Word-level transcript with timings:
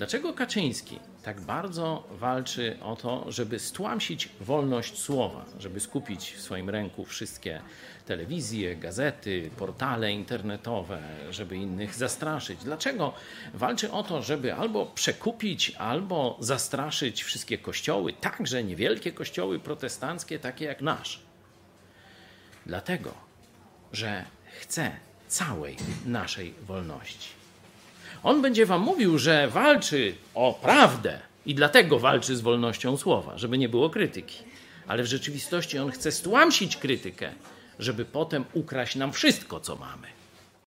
Dlaczego 0.00 0.32
Kaczyński 0.32 0.98
tak 1.22 1.40
bardzo 1.40 2.08
walczy 2.10 2.78
o 2.82 2.96
to, 2.96 3.32
żeby 3.32 3.58
stłamsić 3.58 4.28
wolność 4.40 4.98
słowa, 4.98 5.44
żeby 5.58 5.80
skupić 5.80 6.32
w 6.32 6.40
swoim 6.40 6.70
ręku 6.70 7.04
wszystkie 7.04 7.60
telewizje, 8.06 8.76
gazety, 8.76 9.50
portale 9.56 10.12
internetowe, 10.12 11.02
żeby 11.30 11.56
innych 11.56 11.94
zastraszyć? 11.94 12.64
Dlaczego 12.64 13.14
walczy 13.54 13.92
o 13.92 14.02
to, 14.02 14.22
żeby 14.22 14.54
albo 14.54 14.86
przekupić, 14.86 15.70
albo 15.78 16.36
zastraszyć 16.40 17.22
wszystkie 17.22 17.58
kościoły, 17.58 18.12
także 18.12 18.64
niewielkie 18.64 19.12
kościoły 19.12 19.58
protestanckie, 19.58 20.38
takie 20.38 20.64
jak 20.64 20.80
nasz? 20.82 21.20
Dlatego, 22.66 23.14
że 23.92 24.24
chce 24.60 24.90
całej 25.28 25.76
naszej 26.06 26.54
wolności. 26.62 27.39
On 28.22 28.42
będzie 28.42 28.66
wam 28.66 28.80
mówił, 28.80 29.18
że 29.18 29.48
walczy 29.48 30.14
o 30.34 30.58
prawdę 30.62 31.20
i 31.46 31.54
dlatego 31.54 31.98
walczy 31.98 32.36
z 32.36 32.40
wolnością 32.40 32.96
słowa, 32.96 33.38
żeby 33.38 33.58
nie 33.58 33.68
było 33.68 33.90
krytyki. 33.90 34.36
Ale 34.86 35.02
w 35.02 35.06
rzeczywistości 35.06 35.78
on 35.78 35.90
chce 35.90 36.12
stłamsić 36.12 36.76
krytykę, 36.76 37.32
żeby 37.78 38.04
potem 38.04 38.44
ukraść 38.52 38.96
nam 38.96 39.12
wszystko, 39.12 39.60
co 39.60 39.76
mamy. 39.76 40.19